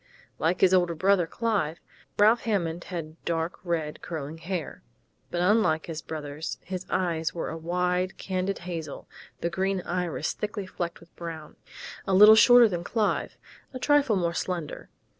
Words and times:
Like 0.39 0.61
his 0.61 0.73
older 0.73 0.95
brother, 0.95 1.27
Clive, 1.27 1.79
Ralph 2.17 2.41
Hammond 2.41 2.85
had 2.85 3.23
dark 3.23 3.59
red, 3.63 4.01
curling 4.01 4.39
hair. 4.39 4.81
But 5.29 5.41
unlike 5.41 5.85
his 5.85 6.01
brother's, 6.01 6.57
his 6.63 6.87
eyes 6.89 7.35
were 7.35 7.49
a 7.51 7.55
wide, 7.59 8.17
candid 8.17 8.57
hazel 8.57 9.07
the 9.41 9.51
green 9.51 9.81
iris 9.81 10.33
thickly 10.33 10.65
flecked 10.65 10.99
with 11.01 11.15
brown. 11.15 11.55
A 12.07 12.15
little 12.15 12.33
shorter 12.35 12.67
than 12.67 12.83
Clive, 12.83 13.37
a 13.75 13.77
trifle 13.77 14.15
more 14.15 14.33
slender. 14.33 14.89